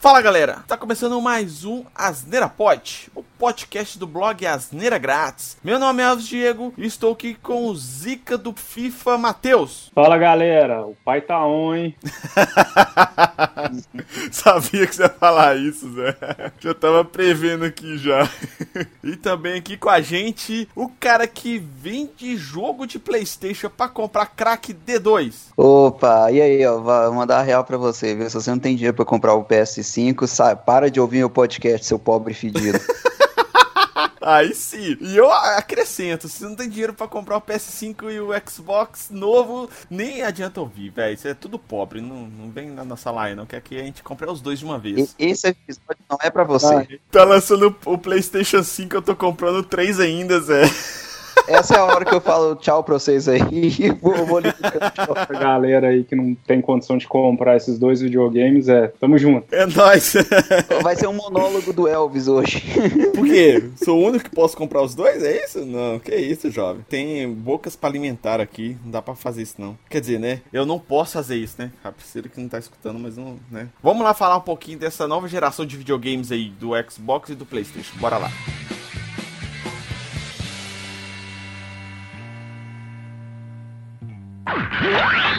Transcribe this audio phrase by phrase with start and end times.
[0.00, 5.58] Fala galera, tá começando mais um Asneira Pod, o podcast do blog Asneira Grátis.
[5.62, 9.92] Meu nome é Alves Diego e estou aqui com o Zica do FIFA, Matheus.
[9.94, 11.94] Fala galera, o pai tá on, hein?
[14.32, 16.16] Sabia que você ia falar isso, Zé.
[16.58, 18.26] Já tava prevendo aqui já.
[19.04, 24.24] e também aqui com a gente o cara que vende jogo de Playstation pra comprar
[24.26, 25.50] crack D2.
[25.56, 28.30] Opa, e aí, ó, vou mandar a real pra você, viu?
[28.30, 29.89] Se você não tem dinheiro pra comprar o PS5,
[30.26, 32.78] sai, para de ouvir meu podcast, seu pobre fedido.
[34.20, 34.98] Aí sim.
[35.00, 39.68] E eu acrescento, se não tem dinheiro para comprar o PS5 e o Xbox novo,
[39.88, 41.14] nem adianta ouvir, velho.
[41.14, 42.00] Isso é tudo pobre.
[42.00, 43.46] Não, não vem na nossa live, não.
[43.46, 45.16] Quer que a gente compre os dois de uma vez.
[45.18, 46.74] E, esse episódio não é para você.
[46.74, 50.64] Ah, tá lançando o PlayStation 5, eu tô comprando três ainda, Zé.
[51.46, 55.32] Essa é a hora que eu falo tchau pra vocês aí e vou, vou A
[55.32, 59.52] galera aí que não tem condição de comprar esses dois videogames, é, tamo junto.
[59.54, 60.14] É nóis.
[60.82, 62.62] Vai ser um monólogo do Elvis hoje.
[63.14, 63.70] Por quê?
[63.82, 65.22] Sou o único que posso comprar os dois?
[65.22, 65.64] É isso?
[65.64, 66.84] Não, que isso, jovem.
[66.88, 69.76] Tem bocas pra alimentar aqui, não dá pra fazer isso não.
[69.88, 71.70] Quer dizer, né, eu não posso fazer isso, né?
[71.82, 73.68] A Priscila que não tá escutando, mas não, né.
[73.82, 77.44] Vamos lá falar um pouquinho dessa nova geração de videogames aí, do Xbox e do
[77.44, 77.98] Playstation.
[77.98, 78.30] Bora lá.
[84.52, 85.29] Ah!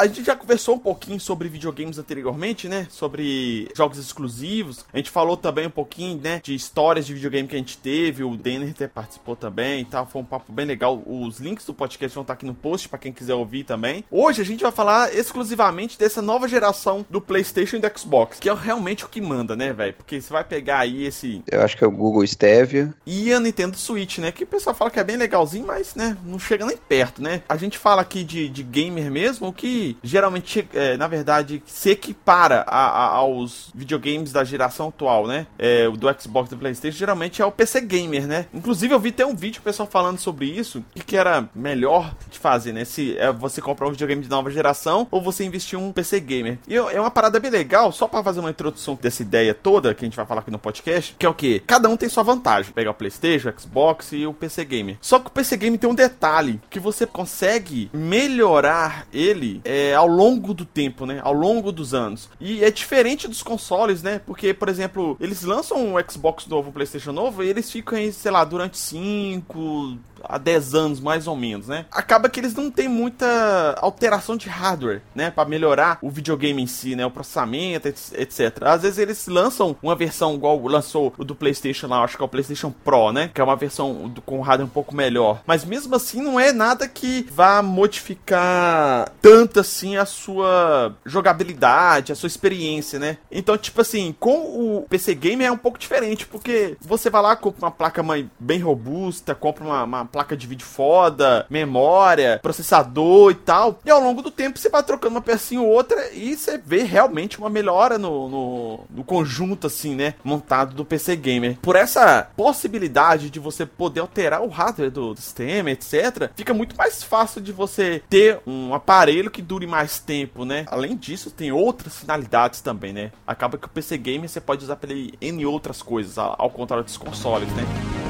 [0.00, 2.86] A gente já conversou um pouquinho sobre videogames anteriormente, né?
[2.88, 4.82] Sobre jogos exclusivos.
[4.90, 6.40] A gente falou também um pouquinho, né?
[6.42, 8.24] De histórias de videogame que a gente teve.
[8.24, 10.06] O Denner até participou também e tal.
[10.06, 11.02] Foi um papo bem legal.
[11.04, 14.02] Os links do podcast vão estar aqui no post para quem quiser ouvir também.
[14.10, 18.48] Hoje a gente vai falar exclusivamente dessa nova geração do PlayStation e do Xbox, que
[18.48, 19.92] é realmente o que manda, né, velho?
[19.92, 21.42] Porque você vai pegar aí esse.
[21.46, 22.94] Eu acho que é o Google Stevia.
[23.04, 24.32] E a Nintendo Switch, né?
[24.32, 26.16] Que o pessoal fala que é bem legalzinho, mas, né?
[26.24, 27.42] Não chega nem perto, né?
[27.46, 31.90] A gente fala aqui de, de gamer mesmo, o que geralmente, é, na verdade, se
[31.90, 35.46] equipara a, a, aos videogames da geração atual, né?
[35.58, 38.46] É, do Xbox e do PlayStation, geralmente é o PC Gamer, né?
[38.52, 42.38] Inclusive, eu vi até um vídeo pessoal falando sobre isso, e que era melhor de
[42.38, 42.84] fazer, né?
[42.84, 46.58] Se é, você comprar um videogame de nova geração ou você investir um PC Gamer.
[46.66, 50.04] E é uma parada bem legal, só para fazer uma introdução dessa ideia toda que
[50.04, 51.60] a gente vai falar aqui no podcast, que é o que?
[51.60, 52.72] Cada um tem sua vantagem.
[52.72, 54.96] Pegar o PlayStation, o Xbox e o PC Gamer.
[55.00, 59.94] Só que o PC Gamer tem um detalhe, que você consegue melhorar ele é, é,
[59.94, 61.20] ao longo do tempo, né?
[61.22, 62.28] Ao longo dos anos.
[62.38, 64.20] E é diferente dos consoles, né?
[64.24, 68.12] Porque, por exemplo, eles lançam um Xbox novo, um PlayStation novo, e eles ficam aí,
[68.12, 71.86] sei lá, durante 5, há 10 anos mais ou menos, né?
[71.90, 76.66] Acaba que eles não têm muita alteração de hardware, né, para melhorar o videogame em
[76.66, 78.62] si, né, o processamento, etc.
[78.62, 82.24] Às vezes eles lançam uma versão igual lançou o do PlayStation lá, acho que é
[82.24, 85.42] o PlayStation Pro, né, que é uma versão com hardware um pouco melhor.
[85.46, 92.14] Mas mesmo assim não é nada que vá modificar tanto assim a sua jogabilidade, a
[92.14, 93.18] sua experiência, né?
[93.30, 97.36] Então, tipo assim, com o PC Game é um pouco diferente, porque você vai lá
[97.36, 103.30] compra uma placa mãe bem robusta, compra uma, uma placa de vídeo foda, memória, processador
[103.30, 103.80] e tal.
[103.84, 106.82] E ao longo do tempo você vai trocando uma pecinha ou outra e você vê
[106.82, 110.14] realmente uma melhora no, no, no conjunto, assim, né?
[110.22, 111.58] Montado do PC Gamer.
[111.60, 117.02] Por essa possibilidade de você poder alterar o hardware do, sistema, etc., fica muito mais
[117.02, 120.64] fácil de você ter um aparelho que dure mais tempo, né?
[120.68, 123.12] Além disso, tem outras finalidades também, né?
[123.26, 126.84] Acaba que o PC Gamer você pode usar para ele em outras coisas, ao contrário
[126.84, 128.09] dos consoles, né?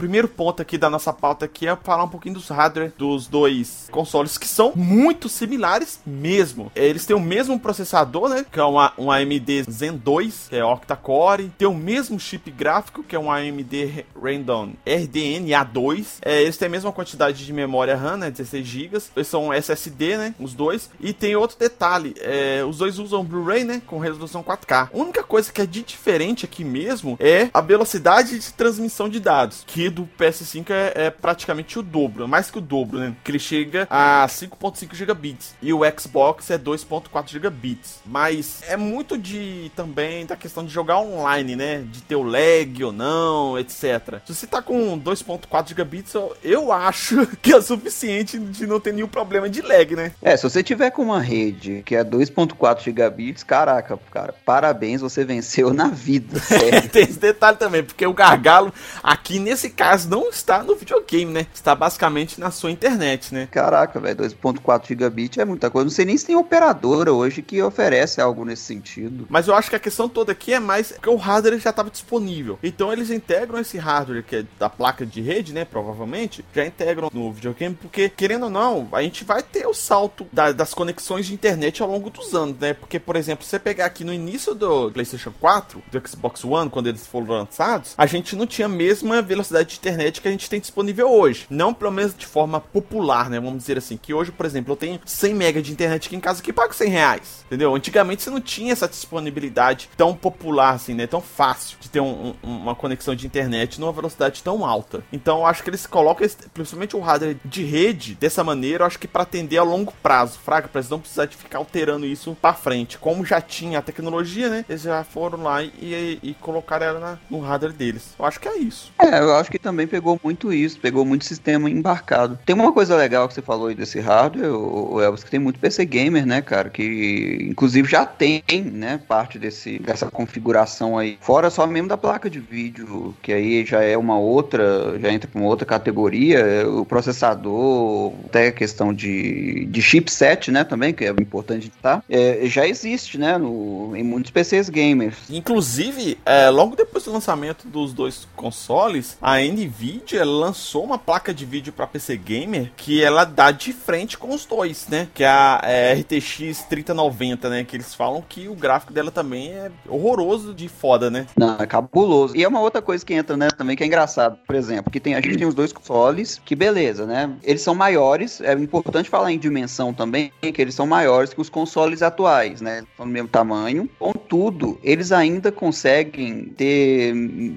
[0.00, 3.86] primeiro ponto aqui da nossa pauta aqui é falar um pouquinho dos hardware dos dois
[3.90, 6.72] consoles que são muito similares mesmo.
[6.74, 8.46] Eles têm o mesmo processador, né?
[8.50, 11.52] Que é uma, um AMD Zen 2, que é octa-core.
[11.58, 16.06] Tem o mesmo chip gráfico, que é um AMD Radeon RDNA2.
[16.22, 18.30] É, eles têm a mesma quantidade de memória RAM, né?
[18.30, 18.98] 16 GB.
[19.14, 20.34] Eles são SSD, né?
[20.40, 20.88] Os dois.
[20.98, 23.82] E tem outro detalhe: é, os dois usam Blu-ray, né?
[23.86, 24.88] Com resolução 4K.
[24.92, 29.20] A única coisa que é de diferente aqui mesmo é a velocidade de transmissão de
[29.20, 33.14] dados, que do PS5 é, é, praticamente o dobro, mais que o dobro, né?
[33.24, 38.00] Que ele chega a 5.5 gigabits e o Xbox é 2.4 gigabits.
[38.06, 41.84] Mas é muito de também da questão de jogar online, né?
[41.90, 44.20] De ter o lag ou não, etc.
[44.26, 48.92] Se você tá com 2.4 gigabits, eu, eu acho que é suficiente de não ter
[48.92, 50.12] nenhum problema de lag, né?
[50.22, 55.24] É, se você tiver com uma rede que é 2.4 gigabits, caraca, cara, parabéns, você
[55.24, 56.40] venceu na vida.
[56.92, 58.72] Tem esse detalhe também, porque o gargalo
[59.02, 61.46] aqui nesse eficaz não está no videogame, né?
[61.54, 63.48] Está basicamente na sua internet, né?
[63.50, 65.84] Caraca, velho, 2.4 gigabit é muita coisa.
[65.84, 69.26] Não sei nem se tem operadora hoje que oferece algo nesse sentido.
[69.30, 71.90] Mas eu acho que a questão toda aqui é mais que o hardware já estava
[71.90, 72.58] disponível.
[72.62, 75.64] Então eles integram esse hardware que é da placa de rede, né?
[75.64, 80.26] Provavelmente, já integram no videogame, porque querendo ou não, a gente vai ter o salto
[80.32, 82.74] da, das conexões de internet ao longo dos anos, né?
[82.74, 86.88] Porque, por exemplo, você pegar aqui no início do PlayStation 4, do Xbox One, quando
[86.88, 90.50] eles foram lançados, a gente não tinha a mesma velocidade de internet que a gente
[90.50, 91.46] tem disponível hoje.
[91.48, 93.40] Não pelo menos de forma popular, né?
[93.40, 96.20] Vamos dizer assim, que hoje, por exemplo, eu tenho 100 MB de internet aqui em
[96.20, 97.74] casa que pago 100 reais, entendeu?
[97.74, 101.06] Antigamente você não tinha essa disponibilidade tão popular assim, né?
[101.06, 105.02] Tão fácil de ter um, um, uma conexão de internet numa velocidade tão alta.
[105.12, 108.98] Então eu acho que eles colocam, principalmente o hardware de rede, dessa maneira, eu acho
[108.98, 112.36] que para atender a longo prazo, fraga, para eles não precisar de ficar alterando isso
[112.40, 112.98] para frente.
[112.98, 114.64] Como já tinha a tecnologia, né?
[114.68, 118.14] Eles já foram lá e, e, e colocaram ela na, no hardware deles.
[118.18, 118.92] Eu acho que é isso.
[118.98, 122.38] É, eu acho que também pegou muito isso, pegou muito sistema embarcado.
[122.44, 125.58] Tem uma coisa legal que você falou aí desse hardware, o Elvis, que tem muito
[125.58, 128.42] PC gamer, né, cara, que inclusive já tem,
[128.72, 131.18] né, parte desse, dessa configuração aí.
[131.20, 135.28] Fora só mesmo da placa de vídeo, que aí já é uma outra, já entra
[135.30, 141.04] para uma outra categoria, o processador, até a questão de, de chipset, né, também, que
[141.04, 145.16] é importante tá, é, já existe, né, no, em muitos PCs gamers.
[145.28, 151.44] Inclusive, é, logo depois do lançamento dos dois consoles, a Nvidia lançou uma placa de
[151.44, 155.28] vídeo para PC gamer que ela dá de frente com os dois, né, que é
[155.28, 160.54] a é, RTX 3090, né, que eles falam que o gráfico dela também é horroroso
[160.54, 161.26] de foda, né?
[161.36, 162.36] Não, é cabuloso.
[162.36, 164.38] E é uma outra coisa que entra, né, também que é engraçado.
[164.46, 167.30] Por exemplo, que tem, a gente tem os dois consoles, que beleza, né?
[167.42, 171.48] Eles são maiores, é importante falar em dimensão também, que eles são maiores que os
[171.48, 172.84] consoles atuais, né?
[172.96, 173.88] São do mesmo tamanho.
[173.98, 177.14] Contudo, eles ainda conseguem ter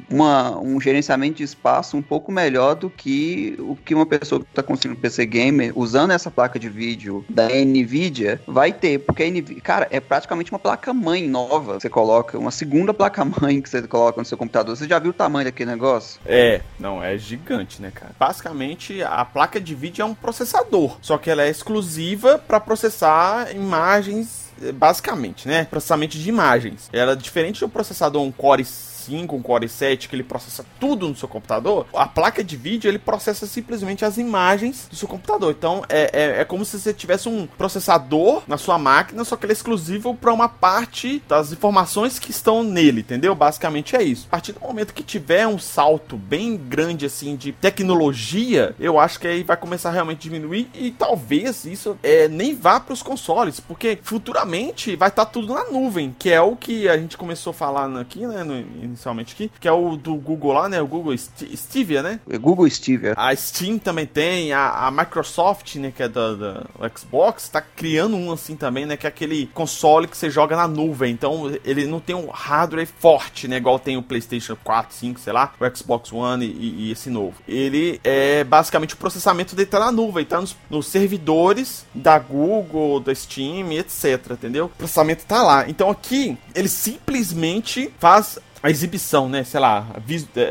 [0.10, 4.48] uma, um gerenciamento de espaço um pouco melhor do que o que uma pessoa que
[4.50, 9.30] está conseguindo PC Gamer usando essa placa de vídeo da Nvidia vai ter, porque a
[9.30, 11.80] Nvidia, cara, é praticamente uma placa mãe nova.
[11.80, 14.76] Você coloca uma segunda placa mãe que você coloca no seu computador.
[14.76, 16.20] Você já viu o tamanho daquele negócio?
[16.26, 18.12] É, não, é gigante, né, cara?
[18.20, 23.54] Basicamente, a placa de vídeo é um processador, só que ela é exclusiva para processar
[23.56, 24.44] imagens
[24.76, 25.66] basicamente, né?
[25.66, 26.90] Processamento de imagens.
[26.94, 28.64] Ela é diferente do processador um Core
[29.06, 32.88] 5, um Core 7, que ele processa tudo no seu computador, a placa de vídeo
[32.88, 35.54] ele processa simplesmente as imagens do seu computador.
[35.58, 39.46] Então é, é, é como se você tivesse um processador na sua máquina, só que
[39.46, 43.36] ele é exclusivo para uma parte das informações que estão nele, entendeu?
[43.36, 44.26] Basicamente é isso.
[44.28, 49.20] A partir do momento que tiver um salto bem grande assim de tecnologia, eu acho
[49.20, 53.04] que aí vai começar a realmente diminuir e talvez isso é, nem vá para os
[53.04, 57.18] consoles, porque futuramente vai estar tá tudo na nuvem, que é o que a gente
[57.18, 60.82] começou a falar aqui, né, no, inicialmente aqui, que é o do Google lá, né?
[60.82, 62.20] O Google St Stevia, né?
[62.30, 63.14] É Google Stevia.
[63.18, 65.92] A Steam também tem, a, a Microsoft, né?
[65.96, 66.68] Que é do, do
[66.98, 68.96] Xbox, tá criando um assim também, né?
[68.96, 71.12] Que é aquele console que você joga na nuvem.
[71.12, 73.58] Então ele não tem um hardware forte, né?
[73.58, 77.36] Igual tem o PlayStation 4, 5, sei lá, o Xbox One e, e esse novo.
[77.48, 83.00] Ele é basicamente o processamento dele tá na nuvem, tá nos, nos servidores da Google,
[83.00, 84.32] da Steam, etc.
[84.32, 84.66] Entendeu?
[84.66, 85.70] O processamento tá lá.
[85.70, 89.44] Então aqui ele simplesmente faz a exibição, né?
[89.44, 89.86] Sei lá,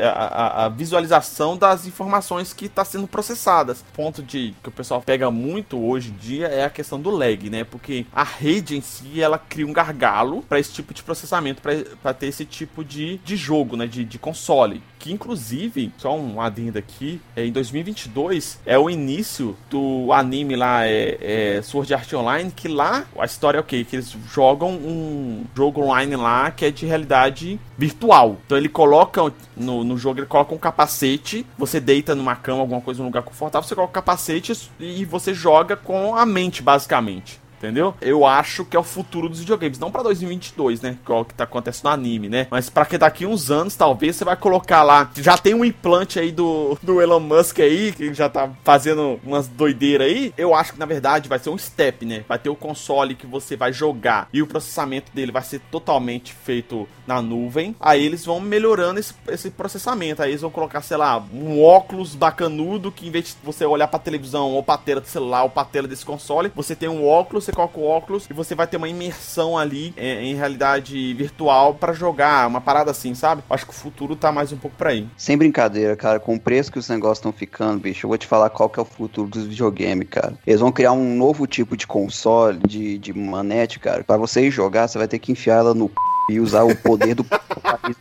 [0.04, 3.82] a, a, a visualização das informações que está sendo processadas.
[3.94, 7.48] Ponto de que o pessoal pega muito hoje em dia é a questão do lag,
[7.48, 7.64] né?
[7.64, 11.62] Porque a rede em si ela cria um gargalo para esse tipo de processamento,
[12.02, 13.86] para ter esse tipo de, de jogo, né?
[13.86, 19.56] De, de console que inclusive, só um adendo aqui, é, em 2022 é o início
[19.68, 23.84] do anime lá, é, é Sword Art Online, que lá a história é o quê?
[23.84, 28.38] Que eles jogam um jogo online lá que é de realidade virtual.
[28.46, 29.20] Então ele coloca
[29.56, 33.24] no, no jogo, ele coloca um capacete, você deita numa cama, alguma coisa, num lugar
[33.24, 37.94] confortável, você coloca o capacete e você joga com a mente, basicamente entendeu?
[38.00, 40.98] Eu acho que é o futuro dos videogames, não para 2022, né?
[41.04, 42.48] Que é o que tá acontecendo no anime, né?
[42.50, 46.18] Mas para que daqui uns anos, talvez você vai colocar lá, já tem um implante
[46.18, 50.34] aí do, do Elon Musk aí, que já tá fazendo umas doideiras aí.
[50.36, 52.24] Eu acho que na verdade vai ser um step, né?
[52.28, 56.34] Vai ter o console que você vai jogar e o processamento dele vai ser totalmente
[56.34, 57.74] feito na nuvem.
[57.80, 60.22] Aí eles vão melhorando esse, esse processamento.
[60.22, 63.88] Aí eles vão colocar, sei lá, um óculos bacanudo que em vez de você olhar
[63.88, 67.06] pra televisão ou pra tela do celular ou pra tela desse console, você tem um
[67.06, 71.12] óculos, você coloca o óculos e você vai ter uma imersão ali é, em realidade
[71.14, 73.42] virtual para jogar, uma parada assim, sabe?
[73.48, 75.06] Acho que o futuro tá mais um pouco pra aí.
[75.16, 78.26] Sem brincadeira, cara, com o preço que os negócios estão ficando, bicho, eu vou te
[78.26, 80.34] falar qual que é o futuro dos videogames, cara.
[80.46, 84.02] Eles vão criar um novo tipo de console, de, de manete, cara.
[84.02, 87.14] Para você jogar, você vai ter que enfiar ela no c e usar o poder
[87.14, 87.26] do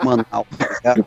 [0.04, 1.06] manal, tá ligado?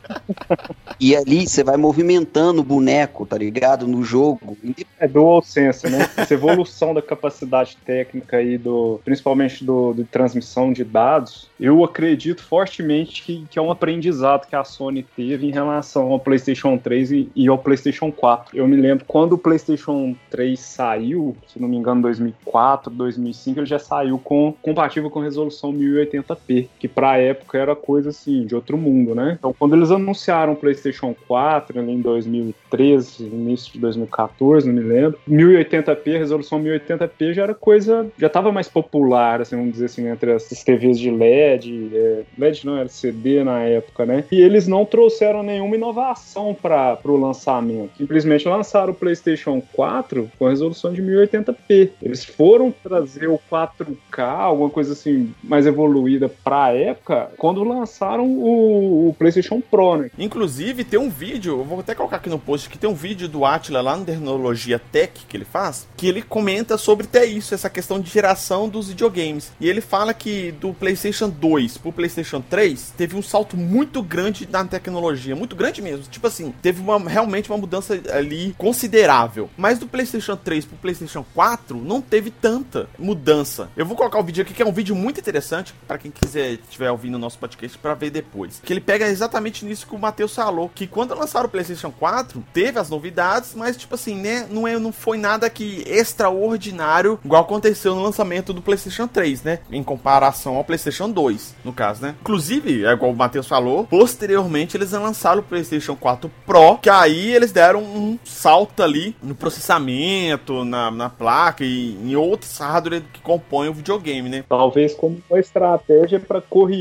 [1.00, 3.86] E ali você vai movimentando o boneco, tá ligado?
[3.86, 4.56] No jogo.
[4.98, 6.08] É dual sense, né?
[6.16, 13.22] Essa evolução da capacidade técnica aí, do, principalmente do, transmissão de dados, eu acredito fortemente
[13.22, 17.32] que, que é um aprendizado que a Sony teve em relação ao PlayStation 3 e,
[17.34, 18.56] e ao PlayStation 4.
[18.56, 23.66] Eu me lembro quando o PlayStation 3 saiu, se não me engano, 2004, 2005, ele
[23.66, 28.76] já saiu com compatível com resolução 1080p, que pra época era coisa assim, de outro
[28.76, 29.36] mundo, né?
[29.38, 34.88] Então, quando eles anunciaram o PlayStation 4 ali em 2013, início de 2014, não me
[34.88, 40.08] lembro, 1080p, resolução 1080p já era coisa, já tava mais popular, assim, vamos dizer assim,
[40.08, 44.24] entre essas TVs de LED, é, LED não, era CD na época, né?
[44.30, 47.96] E eles não trouxeram nenhuma inovação para o lançamento.
[47.96, 51.90] Simplesmente lançaram o PlayStation 4 com resolução de 1080p.
[52.02, 56.93] Eles foram trazer o 4K, alguma coisa assim mais evoluída para a época,
[57.36, 60.10] quando lançaram o, o, PlayStation Pro, né?
[60.18, 63.28] Inclusive, tem um vídeo, eu vou até colocar aqui no post, que tem um vídeo
[63.28, 67.54] do Atila lá no Tecnologia Tech que ele faz, que ele comenta sobre até isso,
[67.54, 69.52] essa questão de geração dos videogames.
[69.60, 74.48] E ele fala que do PlayStation 2 pro PlayStation 3 teve um salto muito grande
[74.50, 76.04] na tecnologia, muito grande mesmo.
[76.10, 79.50] Tipo assim, teve uma, realmente uma mudança ali considerável.
[79.56, 83.70] Mas do PlayStation 3 pro PlayStation 4 não teve tanta mudança.
[83.76, 86.58] Eu vou colocar o vídeo aqui que é um vídeo muito interessante para quem quiser
[86.84, 88.60] estiver ouvindo o nosso podcast para ver depois.
[88.62, 92.44] Que ele pega exatamente nisso que o Matheus falou, que quando lançaram o PlayStation 4,
[92.52, 97.42] teve as novidades, mas tipo assim, né, não é não foi nada que extraordinário igual
[97.42, 99.58] aconteceu no lançamento do PlayStation 3, né?
[99.70, 102.14] Em comparação ao PlayStation 2, no caso, né?
[102.20, 107.32] Inclusive, é igual o Matheus falou, posteriormente eles lançaram o PlayStation 4 Pro, que aí
[107.32, 113.20] eles deram um salto ali no processamento, na, na placa e em outros hardware que
[113.20, 114.44] compõem o videogame, né?
[114.48, 116.73] Talvez como uma estratégia para corrigir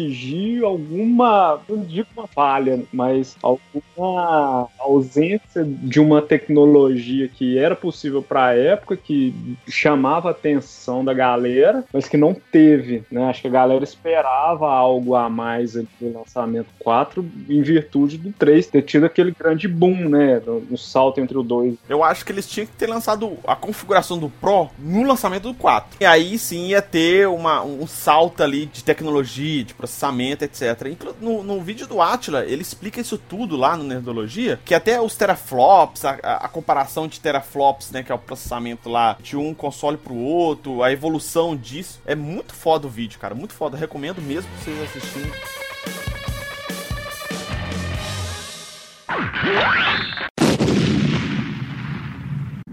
[0.63, 8.47] alguma, não digo uma falha, mas alguma ausência de uma tecnologia que era possível para
[8.47, 9.33] a época, que
[9.67, 13.25] chamava a atenção da galera, mas que não teve, né?
[13.25, 18.67] Acho que a galera esperava algo a mais do lançamento 4 em virtude do 3
[18.67, 20.41] ter tido aquele grande boom, né?
[20.69, 21.75] No salto entre o 2.
[21.87, 25.53] Eu acho que eles tinham que ter lançado a configuração do Pro no lançamento do
[25.53, 25.97] 4.
[26.01, 30.95] E aí sim ia ter uma, um salto ali de tecnologia, de processamento, etc.
[31.19, 35.13] No, no vídeo do Atila, ele explica isso tudo lá no Nerdologia, que até os
[35.15, 39.97] teraflops, a, a, comparação de teraflops, né, que é o processamento lá de um console
[39.97, 43.75] pro outro, a evolução disso, é muito foda o vídeo, cara, muito foda.
[43.75, 45.31] recomendo mesmo vocês assistirem.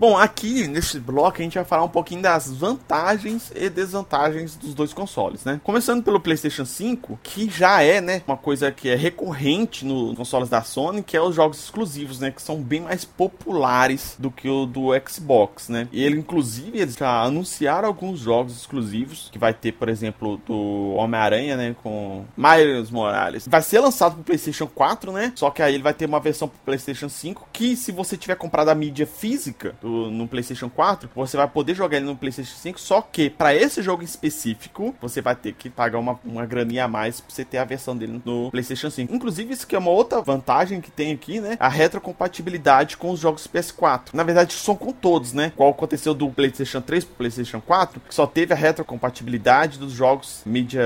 [0.01, 4.73] Bom, aqui nesse bloco a gente vai falar um pouquinho das vantagens e desvantagens dos
[4.73, 5.61] dois consoles, né?
[5.63, 10.49] Começando pelo PlayStation 5, que já é, né, uma coisa que é recorrente nos consoles
[10.49, 14.49] da Sony, que é os jogos exclusivos, né, que são bem mais populares do que
[14.49, 15.87] o do Xbox, né?
[15.93, 20.95] E ele, inclusive, eles já anunciaram alguns jogos exclusivos, que vai ter, por exemplo, do
[20.95, 23.47] Homem-Aranha, né, com Miles Morales.
[23.47, 25.35] Vai ser lançado pro PlayStation 4, né?
[25.37, 28.37] Só que aí ele vai ter uma versão pro PlayStation 5, que se você tiver
[28.37, 32.57] comprado a mídia física do no PlayStation 4, você vai poder jogar ele no PlayStation
[32.57, 36.85] 5, só que para esse jogo específico, você vai ter que pagar uma, uma graninha
[36.85, 39.15] a mais pra você ter a versão dele no PlayStation 5.
[39.15, 41.57] Inclusive, isso que é uma outra vantagem que tem aqui, né?
[41.59, 44.11] A retrocompatibilidade com os jogos PS4.
[44.13, 45.53] Na verdade, são com todos, né?
[45.57, 50.43] Qual aconteceu do PlayStation 3 pro PlayStation 4, que só teve a retrocompatibilidade dos jogos
[50.45, 50.83] mídia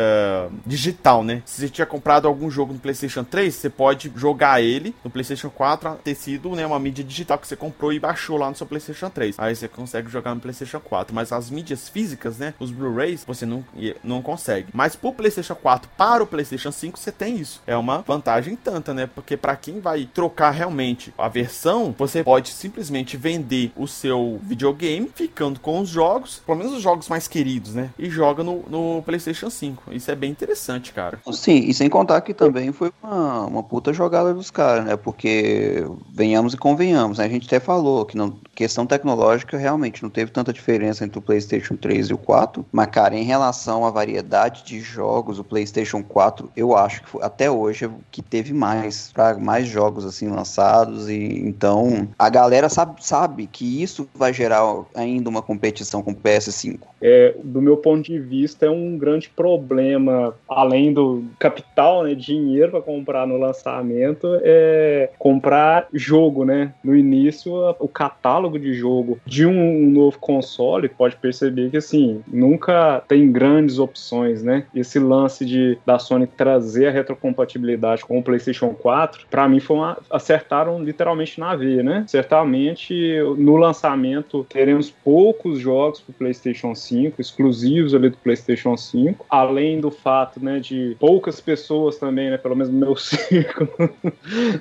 [0.66, 1.42] digital, né?
[1.44, 5.50] Se você tinha comprado algum jogo no PlayStation 3, você pode jogar ele no PlayStation
[5.50, 8.66] 4 ter sido né, uma mídia digital que você comprou e baixou lá no seu
[8.66, 9.36] PlayStation PlayStation 3.
[9.38, 11.14] Aí você consegue jogar no PlayStation 4.
[11.14, 12.54] Mas as mídias físicas, né?
[12.58, 13.64] Os Blu-rays, você não,
[14.02, 14.68] não consegue.
[14.72, 17.60] Mas pro PlayStation 4 para o PlayStation 5, você tem isso.
[17.66, 19.06] É uma vantagem tanta, né?
[19.06, 25.10] Porque para quem vai trocar realmente a versão, você pode simplesmente vender o seu videogame,
[25.14, 27.90] ficando com os jogos, pelo menos os jogos mais queridos, né?
[27.98, 29.92] E joga no, no PlayStation 5.
[29.92, 31.18] Isso é bem interessante, cara.
[31.32, 34.96] Sim, e sem contar que também foi uma, uma puta jogada dos caras, né?
[34.96, 37.24] Porque venhamos e convenhamos, né?
[37.24, 41.22] A gente até falou que não questão tecnológica, realmente não teve tanta diferença entre o
[41.22, 42.64] PlayStation 3 e o 4.
[42.72, 47.22] Mas, cara, em relação à variedade de jogos, o PlayStation 4, eu acho que foi,
[47.22, 51.08] até hoje é que teve mais, pra, mais jogos assim lançados.
[51.08, 54.62] E então a galera sabe, sabe que isso vai gerar
[54.94, 56.80] ainda uma competição com o PS5.
[57.00, 62.70] É, do meu ponto de vista, é um grande problema, além do capital, né, dinheiro
[62.70, 66.72] para comprar no lançamento, é comprar jogo, né?
[66.82, 72.22] No início, o catálogo de de jogo de um, novo console, pode perceber que assim,
[72.26, 74.66] nunca tem grandes opções, né?
[74.74, 79.76] Esse lance de da Sony trazer a retrocompatibilidade com o PlayStation 4, para mim foi
[79.76, 82.04] uma, acertaram literalmente na veia, né?
[82.08, 89.26] Certamente no lançamento teremos poucos jogos para o PlayStation 5 exclusivos ali do PlayStation 5,
[89.28, 93.70] além do fato, né, de poucas pessoas também, né, pelo menos no meu círculo,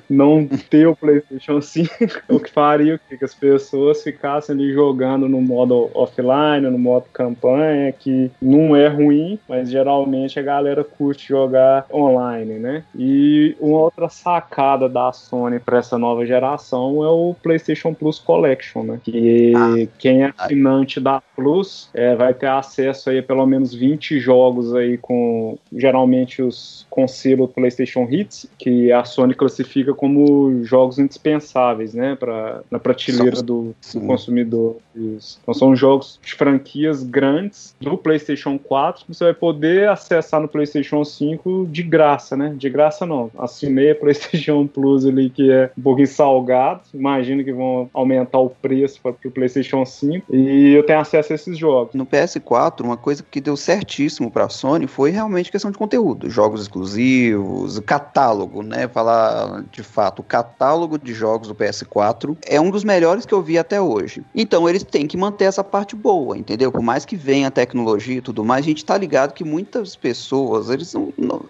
[0.08, 1.94] não ter o PlayStation 5,
[2.28, 7.92] o que faria que as pessoas ficassem ali jogando no modo offline, no modo campanha,
[7.92, 12.84] que não é ruim, mas geralmente a galera curte jogar online, né?
[12.96, 18.82] E uma outra sacada da Sony para essa nova geração é o PlayStation Plus Collection,
[18.82, 19.00] né?
[19.02, 19.86] Que ah.
[19.98, 24.74] quem é assinante da Plus é, vai ter acesso aí a pelo menos 20 jogos
[24.74, 31.92] aí com geralmente os com selo PlayStation Hits, que a Sony classifica como jogos indispensáveis,
[31.94, 34.76] né, para na prateleira do, do consumidor.
[34.94, 40.48] Então são jogos de franquias grandes do PlayStation 4 que você vai poder acessar no
[40.48, 42.54] PlayStation 5 de graça, né?
[42.56, 43.30] De graça não.
[43.38, 46.82] Assinei a PlayStation Plus ali que é um pouquinho salgado.
[46.92, 51.34] Imagino que vão aumentar o preço para o PlayStation 5 e eu tenho acesso a
[51.34, 51.94] esses jogos.
[51.94, 56.30] No PS4, uma coisa que deu certíssimo para a Sony foi realmente questão de conteúdo,
[56.30, 58.88] jogos exclusivos, catálogo, né?
[58.88, 63.42] Falar de fato, o catálogo de jogos do PS4 é um dos melhores que eu
[63.42, 64.22] vi até hoje.
[64.34, 66.70] Então eles têm que manter essa parte boa, entendeu?
[66.70, 69.96] Por mais que venha a tecnologia e tudo mais, a gente tá ligado que muitas
[69.96, 71.42] pessoas, eles não, não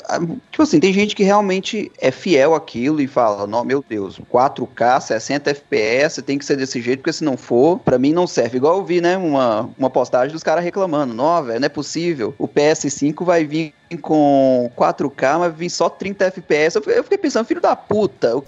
[0.50, 5.00] tipo assim, tem gente que realmente é fiel àquilo e fala, não, meu Deus, 4K,
[5.00, 8.56] 60 FPS, tem que ser desse jeito, porque se não for, para mim não serve.
[8.56, 12.34] Igual eu vi, né, uma, uma postagem dos caras reclamando, não, velho, não é possível,
[12.38, 16.76] o PS5 vai vir com 4K, mas vir só 30 FPS.
[16.86, 18.34] Eu fiquei pensando, filho da puta.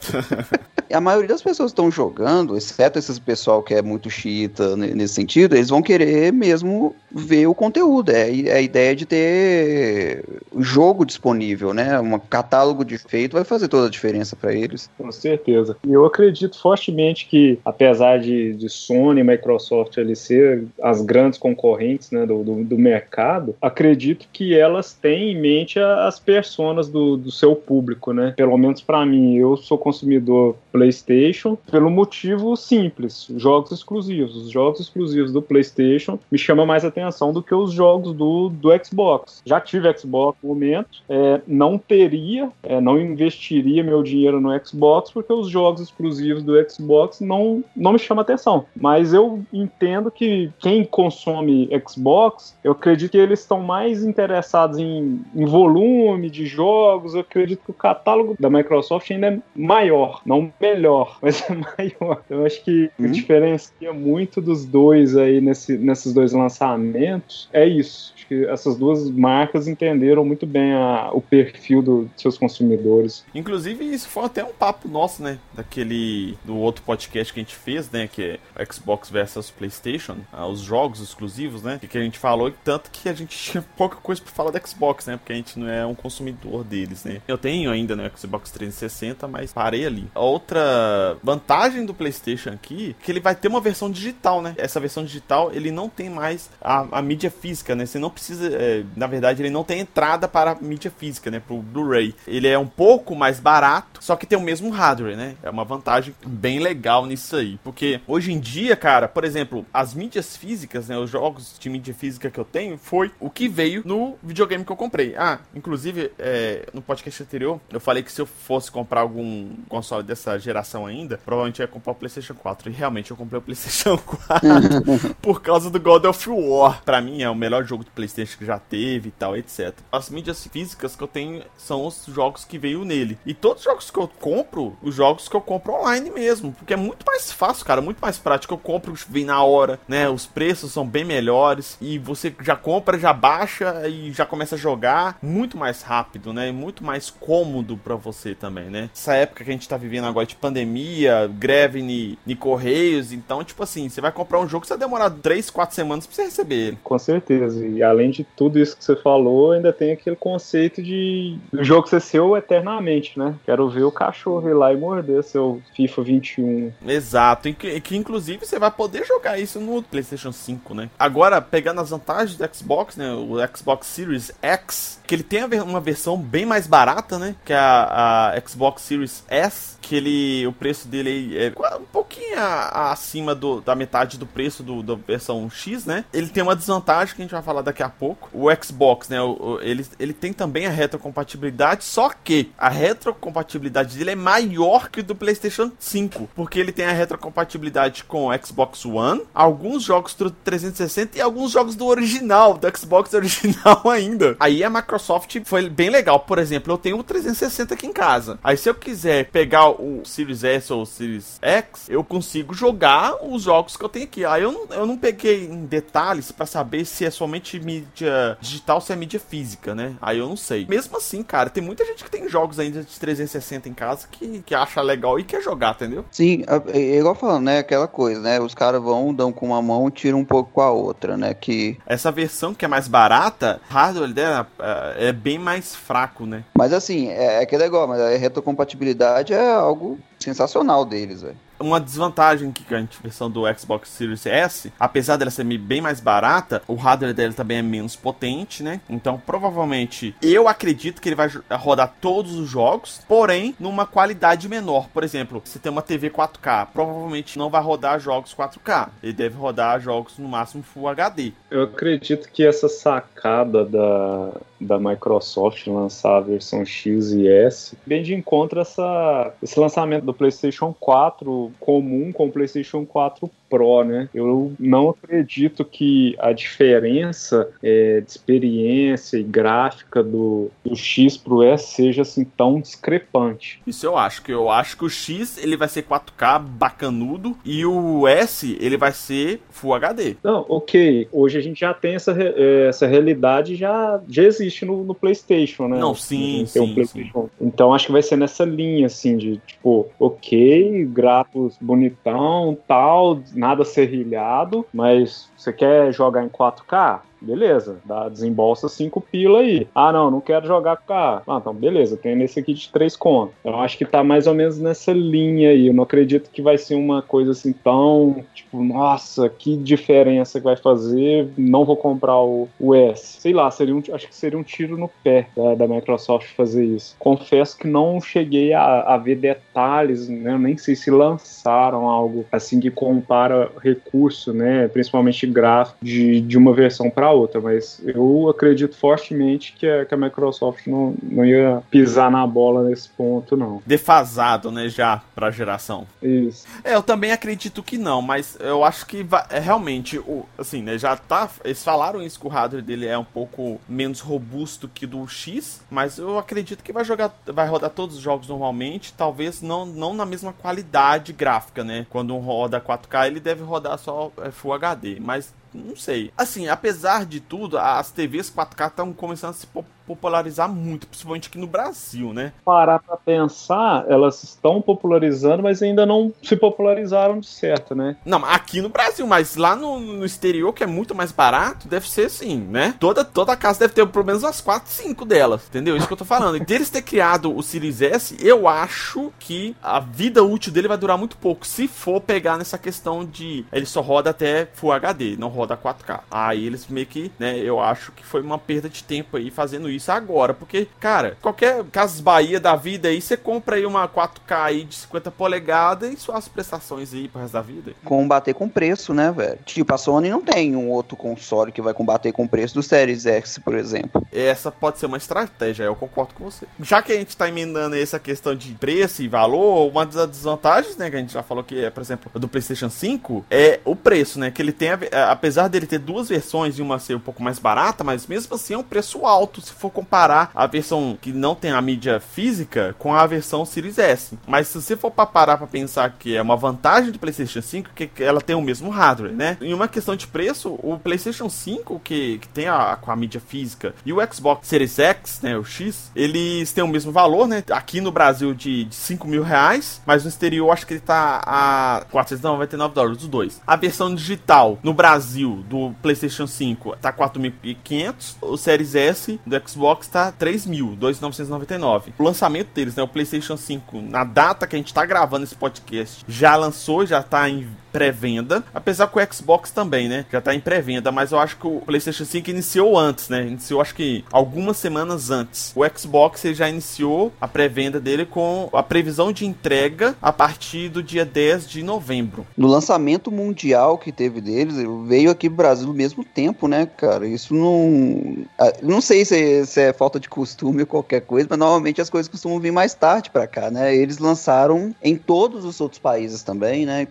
[0.93, 5.15] a maioria das pessoas que estão jogando, exceto esse pessoal que é muito xiita nesse
[5.15, 8.11] sentido, eles vão querer mesmo ver o conteúdo.
[8.11, 10.25] É, é a ideia de ter
[10.59, 11.99] jogo disponível, né?
[12.01, 14.91] Um catálogo de feito vai fazer toda a diferença para eles.
[14.97, 15.77] Com certeza.
[15.87, 21.39] E eu acredito fortemente que, apesar de, de Sony e Microsoft ali ser as grandes
[21.39, 27.31] concorrentes né, do, do, do mercado, acredito que elas têm mente as personas do, do
[27.31, 28.35] seu público, né?
[28.37, 34.37] Pelo menos para mim, eu sou consumidor PlayStation pelo motivo simples: jogos exclusivos.
[34.37, 38.71] Os jogos exclusivos do PlayStation me chamam mais atenção do que os jogos do, do
[38.85, 39.43] Xbox.
[39.45, 45.11] Já tive Xbox no momento, é, não teria, é, não investiria meu dinheiro no Xbox
[45.11, 48.67] porque os jogos exclusivos do Xbox não, não me chamam atenção.
[48.75, 55.21] Mas eu entendo que quem consome Xbox, eu acredito que eles estão mais interessados em
[55.35, 60.53] em volume de jogos, eu acredito que o catálogo da Microsoft ainda é maior, não
[60.61, 62.23] melhor, mas é maior.
[62.29, 63.11] Eu acho que uhum.
[63.11, 69.09] diferencia muito dos dois aí nesse, nesses dois lançamentos é isso acho que essas duas
[69.11, 73.25] marcas entenderam muito bem a, o perfil do, dos seus consumidores.
[73.35, 75.39] Inclusive, isso foi até um papo nosso, né?
[75.55, 76.37] Daquele.
[76.45, 78.09] do outro podcast que a gente fez, né?
[78.09, 81.79] Que é Xbox versus PlayStation, ah, os jogos exclusivos, né?
[81.79, 85.06] Que a gente falou, tanto que a gente tinha pouca coisa pra falar da Xbox,
[85.07, 85.17] né?
[85.17, 87.21] Porque a gente não é um consumidor deles, né?
[87.27, 90.09] Eu tenho ainda no Xbox 360, mas parei ali.
[90.15, 94.55] A outra vantagem do PlayStation aqui é que ele vai ter uma versão digital, né?
[94.57, 97.87] Essa versão digital ele não tem mais a, a mídia física, né?
[97.87, 101.59] Você não precisa, é, na verdade, ele não tem entrada para mídia física, né, pro
[101.59, 102.15] Blu-ray.
[102.27, 105.37] Ele é um pouco mais barato, só que tem o mesmo hardware, né?
[105.43, 109.95] É uma vantagem bem legal nisso aí, porque hoje em dia, cara, por exemplo, as
[109.95, 113.83] mídias físicas, né, os jogos de mídia física que eu tenho foi o que veio
[113.85, 114.96] no videogame que eu comprei.
[115.17, 120.03] Ah, inclusive, é, no podcast anterior, eu falei que se eu fosse comprar algum console
[120.03, 122.71] dessa geração ainda, provavelmente ia comprar o PlayStation 4.
[122.71, 126.83] E realmente eu comprei o PlayStation 4 por causa do God of War.
[126.85, 129.75] Pra mim é o melhor jogo PlayStation PlayStation que já teve e tal, etc.
[129.91, 133.19] As mídias físicas que eu tenho são os jogos que veio nele.
[133.27, 136.75] E todos os jogos que eu compro, os jogos que eu compro online mesmo, porque
[136.75, 138.55] é muito mais fácil, cara, muito mais prático.
[138.55, 140.09] Eu compro, vem na hora, né?
[140.09, 144.59] Os preços são bem melhores e você já compra, já baixa e já começa a
[144.59, 144.86] jogar
[145.23, 146.53] muito mais rápido, né?
[146.53, 148.91] Muito mais cômodo para você também, né?
[148.95, 151.81] Essa época que a gente tá vivendo agora de pandemia, greve
[152.27, 155.75] em correios, então, tipo assim, você vai comprar um jogo que vai demorar 3, 4
[155.75, 156.79] semanas pra você receber ele.
[156.83, 157.67] Com certeza.
[157.67, 161.89] E além de tudo isso que você falou, ainda tem aquele conceito de o jogo
[161.89, 163.35] ser seu eternamente, né?
[163.45, 166.73] Quero ver o cachorro ir lá e morder seu FIFA 21.
[166.87, 170.91] Exato, que, que inclusive você vai poder jogar isso no PlayStation 5, né?
[170.99, 173.13] Agora, pegando as vantagens do Xbox, né?
[173.13, 174.76] O Xbox Series X
[175.07, 177.37] Que ele tem uma versão bem mais barata, né?
[177.45, 182.37] Que é a, a Xbox Series S, que ele o preço dele é um pouquinho
[182.37, 186.05] acima do, da metade do preço do, da versão X, né?
[186.13, 188.29] Ele tem uma desvantagem que a gente vai falar daqui a pouco.
[188.33, 189.23] O Xbox, né?
[189.23, 194.89] O, o, ele, ele tem também a retrocompatibilidade, só que a retrocompatibilidade dele é maior
[194.89, 200.15] que do PlayStation 5, porque ele tem a retrocompatibilidade com o Xbox One, alguns jogos
[200.15, 204.37] do 360 e alguns jogos do original, do Xbox original ainda.
[204.41, 206.21] Aí a Microsoft foi bem legal.
[206.21, 208.39] Por exemplo, eu tenho o 360 aqui em casa.
[208.43, 213.25] Aí se eu quiser pegar o Series S ou o Series X, eu consigo jogar
[213.25, 214.25] os jogos que eu tenho aqui.
[214.25, 218.77] Aí eu não, eu não peguei em detalhes para saber se é somente mídia digital
[218.77, 219.95] ou se é mídia física, né?
[220.01, 220.67] Aí eu não sei.
[220.69, 224.43] Mesmo assim, cara, tem muita gente que tem jogos ainda de 360 em casa que,
[224.45, 226.05] que acha legal e quer jogar, entendeu?
[226.11, 227.59] Sim, é, é igual falando, né?
[227.59, 228.41] Aquela coisa, né?
[228.41, 231.35] Os caras vão, dão com uma mão e tiram um pouco com a outra, né?
[231.35, 231.79] Que...
[231.87, 236.45] Essa versão que é mais barata, hardware dela é, é bem mais fraco, né?
[236.57, 241.46] Mas assim, é, é que é legal, mas a retrocompatibilidade é algo sensacional deles, velho
[241.59, 246.63] uma desvantagem que a versão do Xbox Series S, apesar dela ser bem mais barata,
[246.67, 248.81] o hardware dela também é menos potente, né?
[248.89, 254.89] Então, provavelmente, eu acredito que ele vai rodar todos os jogos, porém, numa qualidade menor.
[254.93, 258.89] Por exemplo, se tem uma TV 4K, provavelmente não vai rodar jogos 4K.
[259.03, 261.33] Ele deve rodar jogos no máximo Full HD.
[261.51, 268.03] Eu acredito que essa sacada da, da Microsoft lançar a versão X e S vem
[268.03, 274.09] de encontro essa, esse lançamento do PlayStation 4 comum com o PlayStation 4 Pro, né?
[274.15, 281.43] Eu não acredito que a diferença é, de experiência e gráfica do, do X pro
[281.43, 283.61] S seja assim tão discrepante.
[283.67, 287.65] Isso eu acho, que eu acho que o X ele vai ser 4K bacanudo e
[287.65, 290.17] o S ele vai ser Full HD.
[290.23, 291.09] Não, ok.
[291.13, 295.69] Hoje a gente já tem essa, é, essa realidade já, já existe no, no PlayStation,
[295.69, 295.79] né?
[295.79, 300.87] Não, sim, sim, sim, Então acho que vai ser nessa linha assim de tipo, ok,
[300.87, 307.01] gráficos bonitão, tal, nada serrilhado, mas você quer jogar em 4K?
[307.21, 309.67] Beleza, dá, desembolsa 5 pila aí.
[309.75, 311.23] Ah, não, não quero jogar com a.
[311.27, 313.35] Ah, então beleza, tem nesse aqui de 3 contos.
[313.45, 315.67] Eu acho que tá mais ou menos nessa linha aí.
[315.67, 320.45] Eu não acredito que vai ser uma coisa assim tão, tipo, nossa, que diferença que
[320.45, 321.29] vai fazer.
[321.37, 323.21] Não vou comprar o, o S.
[323.21, 326.65] Sei lá, seria um, acho que seria um tiro no pé da, da Microsoft fazer
[326.65, 326.95] isso.
[326.99, 330.33] Confesso que não cheguei a, a ver detalhes, né?
[330.33, 334.69] Eu nem sei se lançaram algo assim que compara recurso, né?
[334.69, 339.95] Principalmente gráfico de, de uma versão para outra, mas eu acredito fortemente que a, que
[339.95, 343.63] a Microsoft não, não ia pisar na bola nesse ponto, não.
[343.65, 345.87] Defasado, né, já pra geração.
[346.03, 346.47] Isso.
[346.65, 350.63] É, eu também acredito que não, mas eu acho que vai, é, realmente, o, assim,
[350.63, 351.29] né, já tá.
[351.45, 355.63] Eles falaram isso que o hardware dele é um pouco menos robusto que do X,
[355.71, 359.95] mas eu acredito que vai jogar, vai rodar todos os jogos normalmente, talvez não, não
[359.95, 361.87] na mesma qualidade gráfica, né?
[361.91, 365.33] Quando um roda 4K, ele deve rodar só é, Full HD, mas guys.
[365.57, 366.13] Não sei.
[366.17, 369.47] Assim, apesar de tudo, as TVs 4K estão começando a se
[369.87, 372.33] popularizar muito, principalmente aqui no Brasil, né?
[372.45, 377.97] Parar pra pensar, elas estão popularizando, mas ainda não se popularizaram de certo, né?
[378.05, 381.89] Não, aqui no Brasil, mas lá no, no exterior, que é muito mais barato, deve
[381.89, 382.75] ser assim, né?
[382.81, 385.77] Toda, toda casa deve ter pelo menos umas 4, 5 delas, entendeu?
[385.77, 386.37] Isso que eu tô falando.
[386.37, 390.77] E deles ter criado o Series S, eu acho que a vida útil dele vai
[390.77, 395.17] durar muito pouco, se for pegar nessa questão de ele só roda até Full HD,
[395.17, 396.01] não roda 4K.
[396.11, 399.69] Aí eles meio que, né, eu acho que foi uma perda de tempo aí fazendo
[399.69, 403.87] isso isso agora, porque, cara, qualquer Casas Bahia da vida aí, você compra aí uma
[403.89, 407.73] 4K aí de 50 polegadas e suas prestações aí pro resto da vida.
[407.85, 409.39] Combater com preço, né, velho?
[409.45, 412.63] Tipo, a Sony não tem um outro console que vai combater com o preço do
[412.63, 414.05] Series X, por exemplo.
[414.13, 416.47] Essa pode ser uma estratégia, eu concordo com você.
[416.61, 420.77] Já que a gente tá emendando essa questão de preço e valor, uma das desvantagens,
[420.77, 423.77] né, que a gente já falou que é, por exemplo, do PlayStation 5, é o
[423.77, 424.71] preço, né, que ele tem,
[425.09, 428.55] apesar dele ter duas versões e uma ser um pouco mais barata, mas mesmo assim
[428.55, 432.75] é um preço alto se for comparar a versão que não tem a mídia física
[432.79, 434.19] com a versão Series S.
[434.27, 437.71] Mas se você for para parar para pensar que é uma vantagem do PlayStation 5
[437.75, 439.37] que ela tem o mesmo hardware, né?
[439.41, 443.21] Em uma questão de preço, o PlayStation 5 que, que tem a, com a mídia
[443.21, 447.43] física e o Xbox Series X, né, o X, eles têm o mesmo valor, né?
[447.51, 451.21] Aqui no Brasil de, de 5 mil reais, mas no exterior acho que ele tá
[451.25, 453.41] a 499 dólares, os dois.
[453.47, 459.89] A versão digital no Brasil do PlayStation 5 tá 4.500, o Series S do Xbox
[459.89, 461.93] tá 3 mil, 2.999.
[461.99, 465.35] O lançamento deles, né, o PlayStation 5, na data que a gente tá gravando esse
[465.35, 470.35] podcast, já lançou, já tá em pré-venda, apesar que o Xbox também, né, já tá
[470.35, 474.03] em pré-venda, mas eu acho que o PlayStation 5 iniciou antes, né, iniciou acho que
[474.11, 475.53] algumas semanas antes.
[475.55, 480.71] O Xbox ele já iniciou a pré-venda dele com a previsão de entrega a partir
[480.71, 482.27] do dia 10 de novembro.
[482.35, 487.07] No lançamento mundial que teve deles, veio aqui pro Brasil no mesmo tempo, né, cara?
[487.07, 488.25] Isso não.
[488.39, 491.81] Ah, não sei se é, se é falta de costume ou qualquer coisa, mas normalmente
[491.81, 493.75] as coisas costumam vir mais tarde para cá, né?
[493.75, 496.87] Eles lançaram em todos os outros países também, né?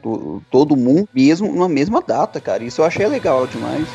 [0.51, 2.63] Todo mundo, mesmo na mesma data, cara.
[2.63, 3.88] Isso eu achei legal demais.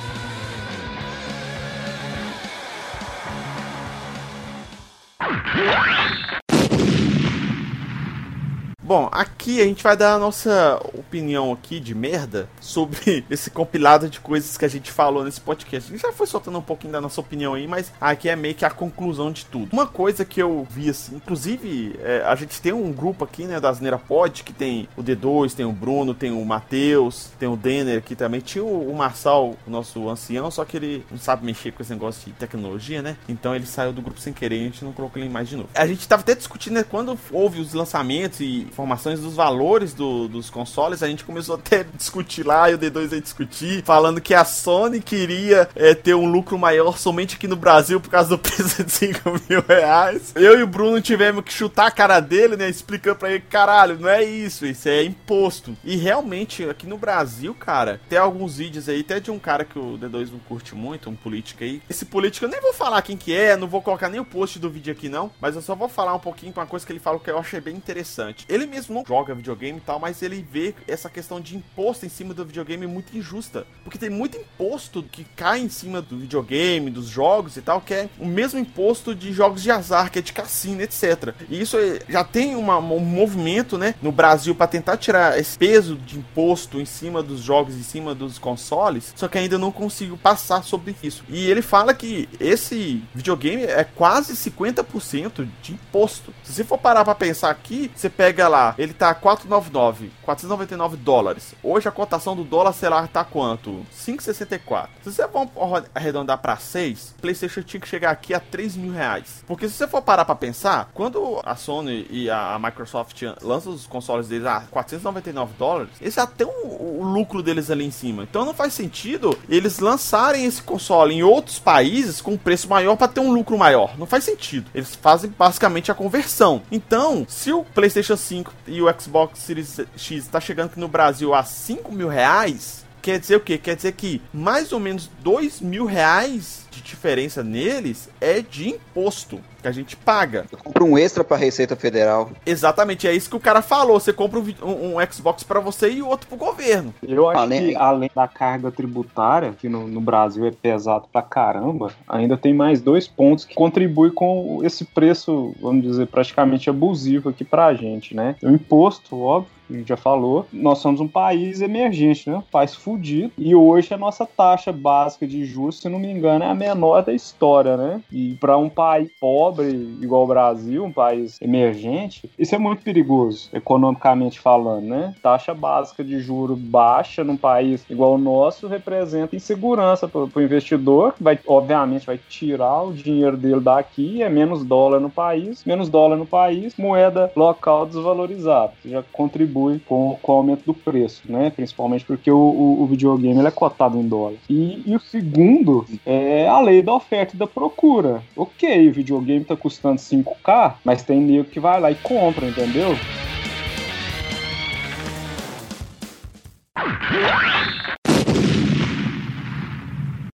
[8.90, 14.10] Bom, aqui a gente vai dar a nossa opinião aqui de merda sobre esse compilado
[14.10, 15.88] de coisas que a gente falou nesse podcast.
[15.88, 18.56] A gente já foi soltando um pouquinho da nossa opinião aí, mas aqui é meio
[18.56, 19.72] que a conclusão de tudo.
[19.72, 23.60] Uma coisa que eu vi assim, inclusive é, a gente tem um grupo aqui, né,
[23.60, 27.56] da Asneira Pod, que tem o D2, tem o Bruno, tem o Matheus, tem o
[27.56, 28.40] Denner aqui também.
[28.40, 31.92] Tinha o, o Marçal, o nosso ancião, só que ele não sabe mexer com esse
[31.92, 33.16] negócio de tecnologia, né?
[33.28, 35.68] Então ele saiu do grupo sem querer a gente não colocou ele mais de novo.
[35.76, 40.26] A gente tava até discutindo, né, quando houve os lançamentos e informações dos valores do,
[40.26, 44.20] dos consoles, a gente começou até a discutir lá, e o D2 ia discutir, falando
[44.20, 48.30] que a Sony queria é, ter um lucro maior somente aqui no Brasil por causa
[48.30, 50.32] do preço de 5 mil reais.
[50.34, 52.68] Eu e o Bruno tivemos que chutar a cara dele, né?
[52.68, 55.76] Explicando pra ele, caralho, não é isso, isso é imposto.
[55.84, 59.78] E realmente, aqui no Brasil, cara, tem alguns vídeos aí, até de um cara que
[59.78, 61.82] o D2 não curte muito, um político aí.
[61.88, 64.58] Esse político, eu nem vou falar quem que é, não vou colocar nem o post
[64.58, 66.92] do vídeo aqui não, mas eu só vou falar um pouquinho com uma coisa que
[66.92, 68.46] ele falou que eu achei bem interessante.
[68.48, 72.08] Ele mesmo não joga videogame e tal, mas ele vê essa questão de imposto em
[72.08, 73.66] cima do videogame muito injusta.
[73.82, 77.94] Porque tem muito imposto que cai em cima do videogame, dos jogos e tal, que
[77.94, 81.34] é o mesmo imposto de jogos de azar, que é de cassino, etc.
[81.48, 85.58] E isso é, já tem uma, um movimento, né, no Brasil para tentar tirar esse
[85.58, 89.72] peso de imposto em cima dos jogos, em cima dos consoles, só que ainda não
[89.72, 91.24] consigo passar sobre isso.
[91.28, 96.32] E ele fala que esse videogame é quase 50% de imposto.
[96.44, 101.54] Se você for parar para pensar aqui, você pega lá, ele tá 499, 499 dólares.
[101.62, 103.86] Hoje a cotação do dólar, sei lá, tá quanto?
[103.94, 104.88] 5,64.
[105.02, 105.48] Se você for
[105.94, 109.44] arredondar para 6, PlayStation tinha que chegar aqui a 3 mil reais.
[109.46, 113.86] Porque se você for parar para pensar, quando a Sony e a Microsoft lançam os
[113.86, 118.24] consoles deles a 499 dólares, eles já tem o, o lucro deles ali em cima.
[118.24, 123.08] Então não faz sentido eles lançarem esse console em outros países com preço maior para
[123.08, 123.96] ter um lucro maior.
[123.98, 124.70] Não faz sentido.
[124.74, 126.62] Eles fazem basicamente a conversão.
[126.70, 131.34] Então, se o PlayStation 5 e o Xbox Series X está chegando aqui no Brasil
[131.34, 133.58] a 5 mil reais, quer dizer o quê?
[133.58, 139.40] Quer dizer que mais ou menos 2 mil reais de diferença neles é de imposto
[139.60, 140.46] que a gente paga.
[140.50, 142.30] Eu compro um extra pra Receita Federal.
[142.46, 144.00] Exatamente, é isso que o cara falou.
[144.00, 146.94] Você compra um, um Xbox para você e outro pro governo.
[147.06, 147.68] Eu acho além...
[147.68, 152.54] que além da carga tributária, que no, no, Brasil é pesado pra caramba, ainda tem
[152.54, 158.14] mais dois pontos que contribuem com esse preço, vamos dizer, praticamente abusivo aqui pra gente,
[158.14, 158.36] né?
[158.42, 162.36] O imposto, óbvio, a gente já falou, nós somos um país emergente, né?
[162.36, 163.32] Um país fudido.
[163.38, 167.02] E hoje a nossa taxa básica de juros, se não me engano, é a menor
[167.02, 168.00] da história, né?
[168.10, 169.68] E para um país pobre
[170.00, 175.14] igual o Brasil, um país emergente, isso é muito perigoso, economicamente falando, né?
[175.22, 181.14] Taxa básica de juro baixa num país igual o nosso representa insegurança para o investidor,
[181.20, 186.16] vai, obviamente vai tirar o dinheiro dele daqui, é menos dólar no país, menos dólar
[186.16, 188.72] no país, moeda local desvalorizada.
[188.84, 191.50] Já contribui contribui com, com o aumento do preço, né?
[191.50, 194.38] Principalmente porque o, o, o videogame ele é cotado em dólar.
[194.48, 198.22] E, e, o segundo é a lei da oferta e da procura.
[198.36, 202.96] Ok, o videogame tá custando 5k, mas tem nego que vai lá e compra, entendeu?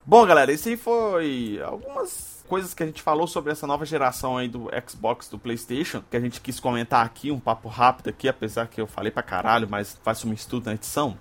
[0.05, 4.37] Bom, galera, esse aí foi algumas coisas que a gente falou sobre essa nova geração
[4.37, 8.29] aí do Xbox, do PlayStation, que a gente quis comentar aqui, um papo rápido aqui,
[8.29, 11.17] apesar que eu falei pra caralho, mas faz um estudo na edição.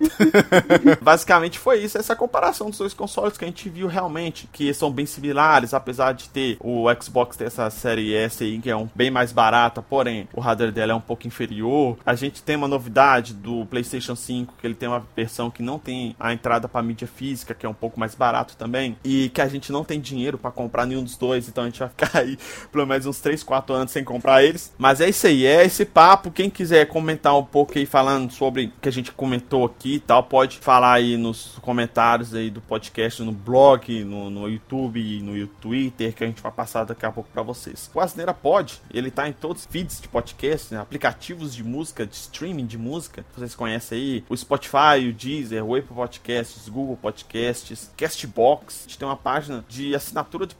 [1.02, 4.92] Basicamente foi isso, essa comparação dos dois consoles que a gente viu realmente, que são
[4.92, 8.88] bem similares, apesar de ter o Xbox ter essa série S aí, que é um
[8.94, 11.98] bem mais barata, porém o hardware dela é um pouco inferior.
[12.06, 15.80] A gente tem uma novidade do PlayStation 5, que ele tem uma versão que não
[15.80, 19.42] tem a entrada para mídia física, que é um pouco mais barato também, e que
[19.42, 22.20] a gente não tem dinheiro para comprar nenhum dos dois, então a gente vai ficar
[22.20, 22.38] aí
[22.72, 24.74] pelo menos uns 3, 4 anos sem comprar eles.
[24.78, 26.32] Mas é isso aí, é esse papo.
[26.32, 30.00] Quem quiser comentar um pouco aí falando sobre o que a gente comentou aqui e
[30.00, 34.86] tal, pode falar aí nos comentários aí do podcast, no blog, no, no YouTube
[35.22, 37.90] no Twitter, que a gente vai passar daqui a pouco para vocês.
[37.94, 40.80] O Asneira Pod, ele tá em todos os feeds de podcast, né?
[40.80, 43.26] aplicativos de música, de streaming de música.
[43.36, 48.82] Vocês conhecem aí o Spotify, o Deezer, o Apple Podcasts, Google Podcasts, Castbox.
[48.82, 50.56] A gente tem uma página de assinatura de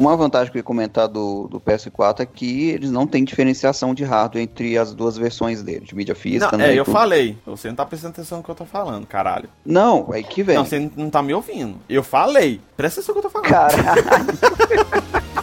[0.01, 3.93] Uma vantagem que eu ia comentar do, do PS4 é que eles não têm diferenciação
[3.93, 6.57] de hardware entre as duas versões dele, de mídia física.
[6.57, 6.93] Não, é, eu tudo.
[6.93, 7.37] falei.
[7.45, 9.47] Você não tá prestando atenção no que eu tô falando, caralho.
[9.63, 10.55] Não, é que vem.
[10.55, 11.75] Não, você não tá me ouvindo.
[11.87, 12.59] Eu falei.
[12.75, 13.51] Presta atenção no que eu tô falando.
[13.51, 15.31] Caralho.